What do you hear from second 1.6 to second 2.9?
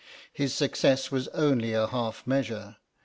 a half measure.